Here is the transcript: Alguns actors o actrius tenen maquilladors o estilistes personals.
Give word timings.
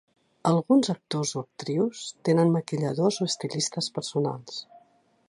Alguns 0.51 0.87
actors 0.93 1.33
o 1.35 1.43
actrius 1.43 2.01
tenen 2.29 2.53
maquilladors 2.57 3.21
o 3.25 3.29
estilistes 3.33 3.91
personals. 3.99 4.61